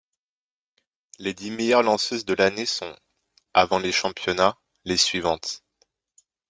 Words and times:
Les 1.19 1.35
dix 1.35 1.51
meilleures 1.51 1.83
lanceuses 1.83 2.25
de 2.25 2.33
l'année 2.33 2.65
sont, 2.65 2.97
avant 3.53 3.77
les 3.77 3.91
championnats, 3.91 4.57
les 4.83 4.97
suivantes. 4.97 5.63